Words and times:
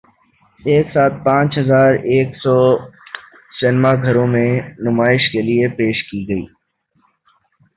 ایک 0.59 0.85
ساتھ 0.93 1.13
پانچ 1.25 1.57
ہزار 1.57 1.91
ایک 2.11 2.29
سو 2.43 2.55
سینما 3.59 3.91
گھروں 4.03 4.27
میں 4.27 4.51
نمائش 4.79 5.31
کے 5.31 5.41
لیے 5.41 5.67
پیش 5.77 5.97
کی 6.09 6.27
گئی 6.29 6.45